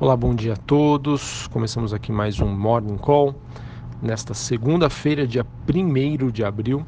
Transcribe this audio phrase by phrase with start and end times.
[0.00, 1.48] Olá, bom dia a todos.
[1.48, 3.34] Começamos aqui mais um Morning Call
[4.00, 6.86] nesta segunda-feira, dia 1 de abril.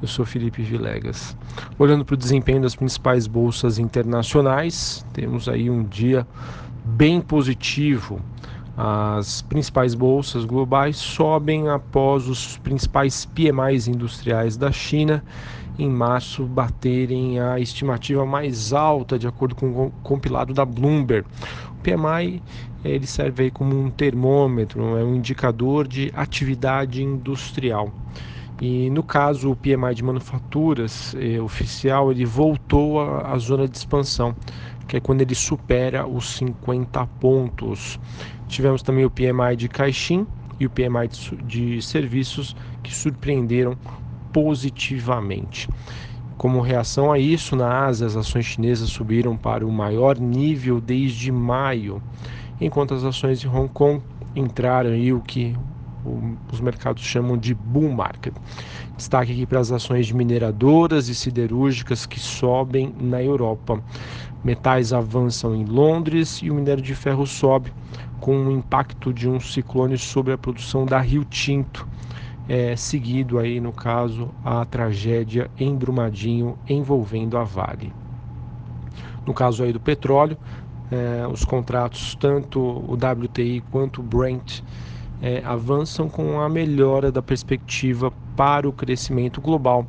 [0.00, 1.36] Eu sou Felipe Vilegas.
[1.76, 6.24] Olhando para o desempenho das principais bolsas internacionais, temos aí um dia
[6.84, 8.20] bem positivo.
[8.76, 15.24] As principais bolsas globais sobem após os principais PMIs industriais da China
[15.78, 21.26] em março baterem a estimativa mais alta de acordo com o compilado da Bloomberg.
[21.72, 22.42] O PMI
[22.84, 27.92] ele serve como um termômetro, é um indicador de atividade industrial.
[28.60, 34.34] E no caso o PMI de manufaturas eh, oficial ele voltou à zona de expansão,
[34.88, 38.00] que é quando ele supera os 50 pontos.
[38.48, 40.26] Tivemos também o PMI de Caixin
[40.58, 43.76] e o PMI de, de serviços que surpreenderam
[44.36, 45.66] positivamente.
[46.36, 51.32] Como reação a isso, na Ásia, as ações chinesas subiram para o maior nível desde
[51.32, 52.02] maio,
[52.60, 54.02] enquanto as ações de Hong Kong
[54.34, 55.56] entraram em o que
[56.52, 58.34] os mercados chamam de bull market.
[58.94, 63.82] Destaque aqui para as ações de mineradoras e siderúrgicas que sobem na Europa.
[64.44, 67.72] Metais avançam em Londres e o minério de ferro sobe
[68.20, 71.88] com o impacto de um ciclone sobre a produção da Rio Tinto
[72.48, 77.92] é, seguido aí no caso a tragédia em Brumadinho envolvendo a Vale.
[79.26, 80.38] No caso aí do petróleo,
[80.90, 84.60] é, os contratos tanto o WTI quanto o Brent
[85.20, 89.86] é, avançam com a melhora da perspectiva para o crescimento global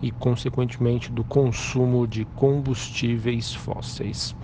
[0.00, 4.34] e consequentemente do consumo de combustíveis fósseis.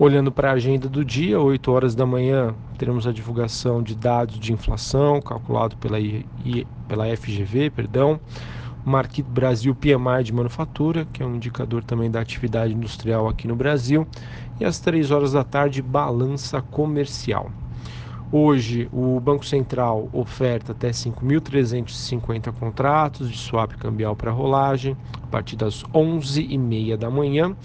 [0.00, 4.38] Olhando para a agenda do dia, 8 horas da manhã, teremos a divulgação de dados
[4.38, 6.24] de inflação, calculado pela, I,
[6.86, 8.20] pela FGV, perdão.
[8.84, 13.56] Marquito Brasil PMI de manufatura, que é um indicador também da atividade industrial aqui no
[13.56, 14.06] Brasil.
[14.60, 17.50] E às 3 horas da tarde, balança comercial.
[18.30, 25.56] Hoje, o Banco Central oferta até 5.350 contratos de swap cambial para rolagem, a partir
[25.56, 27.56] das 11h30 da manhã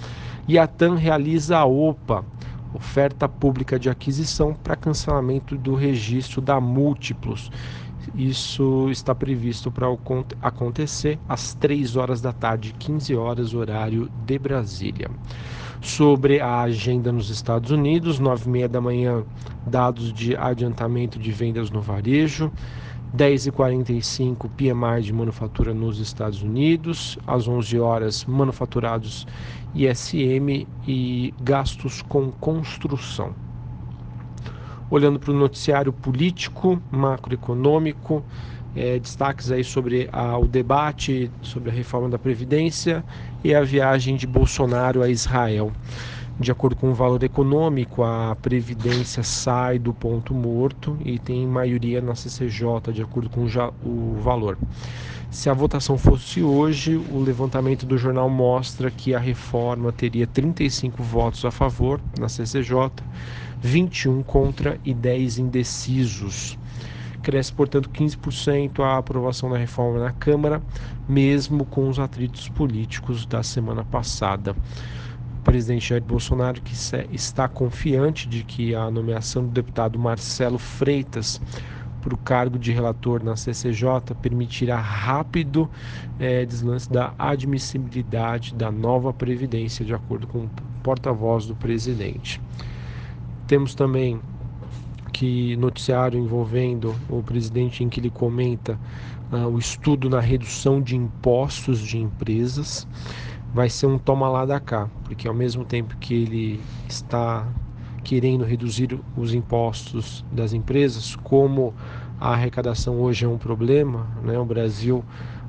[0.47, 2.25] e a TAM realiza a OPA,
[2.73, 7.51] oferta pública de aquisição para cancelamento do registro da Múltiplos.
[8.15, 9.87] Isso está previsto para
[10.41, 15.09] acontecer às 3 horas da tarde, 15 horas, horário de Brasília.
[15.81, 19.23] Sobre a agenda nos Estados Unidos, 9 h 30 da manhã,
[19.65, 22.51] dados de adiantamento de vendas no varejo.
[23.15, 29.27] 10h45 PMI de manufatura nos Estados Unidos, às 11 horas manufaturados
[29.75, 33.35] ISM e gastos com construção.
[34.89, 38.23] Olhando para o noticiário político, macroeconômico,
[38.75, 43.03] é, destaques aí sobre a, o debate sobre a reforma da Previdência
[43.43, 45.71] e a viagem de Bolsonaro a Israel.
[46.39, 52.01] De acordo com o valor econômico, a Previdência sai do ponto morto e tem maioria
[52.01, 53.45] na CCJ, de acordo com
[53.85, 54.57] o valor.
[55.29, 61.03] Se a votação fosse hoje, o levantamento do jornal mostra que a reforma teria 35
[61.03, 62.91] votos a favor na CCJ,
[63.61, 66.57] 21 contra e 10 indecisos.
[67.21, 70.61] Cresce, portanto, 15% a aprovação da reforma na Câmara,
[71.07, 74.55] mesmo com os atritos políticos da semana passada
[75.43, 76.73] presidente Jair Bolsonaro que
[77.11, 81.39] está confiante de que a nomeação do deputado Marcelo Freitas
[82.01, 85.69] para o cargo de relator na CCJ permitirá rápido
[86.19, 90.49] é, deslance da admissibilidade da nova Previdência, de acordo com o
[90.83, 92.41] porta-voz do presidente.
[93.47, 94.19] Temos também
[95.13, 98.77] que noticiário envolvendo o presidente em que ele comenta
[99.31, 102.87] uh, o estudo na redução de impostos de empresas
[103.53, 107.47] vai ser um toma lá da cá, porque ao mesmo tempo que ele está
[108.03, 111.73] querendo reduzir os impostos das empresas, como
[112.19, 114.37] a arrecadação hoje é um problema, né?
[114.37, 115.03] o Brasil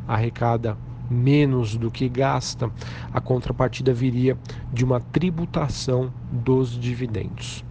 [0.06, 0.76] arrecada
[1.10, 2.70] menos do que gasta,
[3.12, 4.36] a contrapartida viria
[4.72, 7.64] de uma tributação dos dividendos.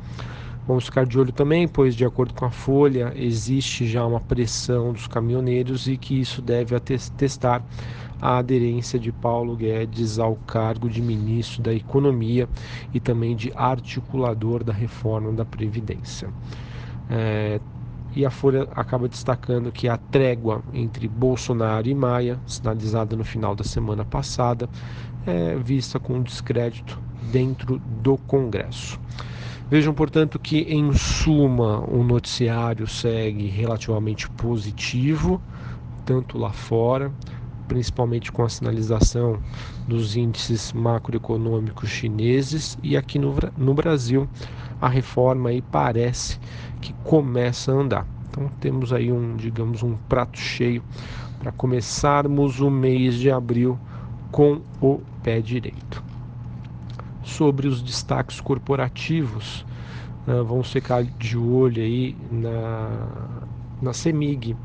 [0.66, 4.94] Vamos ficar de olho também, pois, de acordo com a Folha, existe já uma pressão
[4.94, 7.62] dos caminhoneiros e que isso deve atestar
[8.24, 12.48] a aderência de Paulo Guedes ao cargo de ministro da Economia
[12.94, 16.30] e também de articulador da reforma da Previdência.
[17.10, 17.60] É,
[18.16, 23.54] e a Folha acaba destacando que a trégua entre Bolsonaro e Maia, sinalizada no final
[23.56, 24.69] da semana passada,
[25.28, 26.98] é vista com descrédito
[27.30, 28.98] dentro do Congresso.
[29.69, 35.42] Vejam, portanto, que em suma o noticiário segue relativamente positivo,
[36.06, 37.12] tanto lá fora,
[37.74, 39.40] principalmente com a sinalização
[39.88, 44.30] dos índices macroeconômicos chineses e aqui no, no Brasil
[44.80, 46.40] a reforma aí parece
[46.80, 48.08] que começa a andar.
[48.30, 50.84] Então temos aí um, digamos, um prato cheio
[51.40, 53.80] para começarmos o mês de abril
[54.31, 56.04] com o pé direito.
[57.24, 59.66] Sobre os destaques corporativos,
[60.28, 63.08] uh, vamos ficar de olho aí na,
[63.81, 64.56] na CEMIG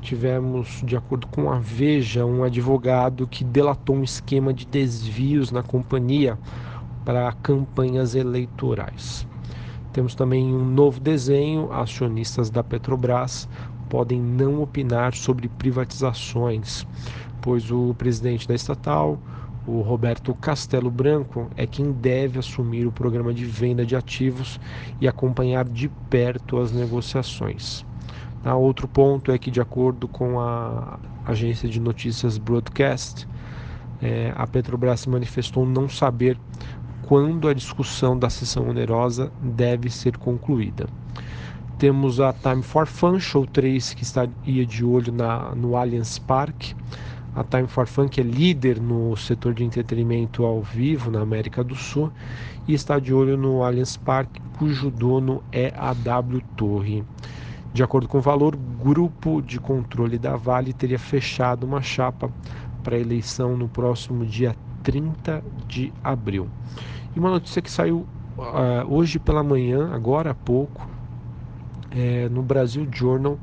[0.00, 5.62] tivemos, de acordo com a Veja, um advogado que delatou um esquema de desvios na
[5.62, 6.38] companhia
[7.04, 9.26] para campanhas eleitorais.
[9.92, 13.48] Temos também um novo desenho: acionistas da Petrobras
[13.88, 16.86] podem não opinar sobre privatizações,
[17.40, 19.18] pois o presidente da estatal,
[19.66, 24.60] o Roberto Castelo Branco, é quem deve assumir o programa de venda de ativos
[25.00, 27.84] e acompanhar de perto as negociações.
[28.44, 33.28] Ah, outro ponto é que, de acordo com a agência de notícias Broadcast,
[34.00, 36.38] é, a Petrobras manifestou não saber
[37.02, 40.86] quando a discussão da sessão onerosa deve ser concluída.
[41.76, 46.72] Temos a Time for Fun Show 3, que estaria de olho na, no Allianz Park.
[47.34, 51.62] A Time for Fun, que é líder no setor de entretenimento ao vivo na América
[51.64, 52.10] do Sul,
[52.66, 54.28] e está de olho no Allianz Park,
[54.58, 57.04] cujo dono é a W Torre.
[57.72, 62.30] De acordo com o valor, grupo de controle da Vale teria fechado uma chapa
[62.82, 66.48] para eleição no próximo dia 30 de abril.
[67.14, 68.06] E uma notícia que saiu
[68.36, 70.88] uh, hoje pela manhã, agora há pouco,
[71.92, 73.38] é, no Brasil Journal,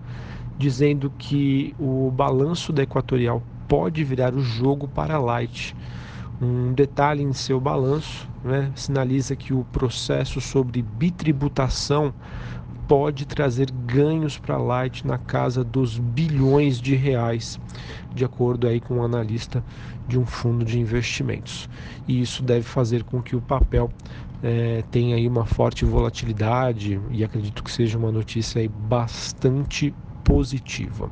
[0.58, 5.76] dizendo que o balanço da Equatorial pode virar o jogo para a Light.
[6.42, 12.14] Um detalhe em seu balanço né, sinaliza que o processo sobre bitributação
[12.88, 17.60] pode trazer ganhos para a Light na casa dos bilhões de reais,
[18.14, 19.64] de acordo aí com um analista
[20.08, 21.70] de um fundo de investimentos.
[22.08, 23.92] E isso deve fazer com que o papel
[24.42, 29.94] é, tenha aí uma forte volatilidade e acredito que seja uma notícia aí bastante
[30.24, 31.10] positiva.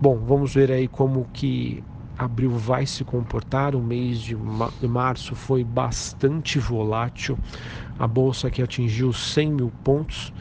[0.00, 1.82] Bom, vamos ver aí como que
[2.16, 3.74] abril vai se comportar.
[3.74, 4.36] O mês de
[4.86, 7.38] março foi bastante volátil.
[7.98, 10.32] A bolsa que atingiu 100 mil pontos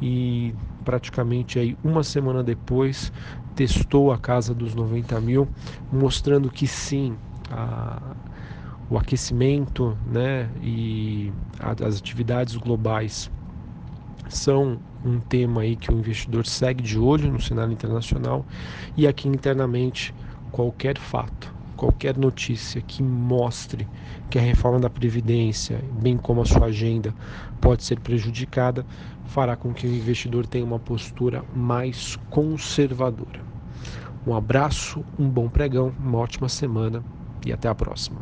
[0.00, 0.54] e
[0.84, 3.12] praticamente aí uma semana depois
[3.54, 5.48] testou a casa dos 90 mil,
[5.90, 7.16] mostrando que sim,
[7.50, 8.14] a,
[8.90, 13.30] o aquecimento né, e a, as atividades globais
[14.28, 18.44] são um tema aí que o investidor segue de olho no cenário internacional
[18.96, 20.14] e aqui internamente
[20.50, 23.86] qualquer fato, qualquer notícia que mostre
[24.30, 27.14] que a reforma da previdência, bem como a sua agenda,
[27.60, 28.84] pode ser prejudicada,
[29.26, 33.40] fará com que o investidor tenha uma postura mais conservadora.
[34.26, 37.04] Um abraço, um bom pregão, uma ótima semana
[37.44, 38.20] e até a próxima.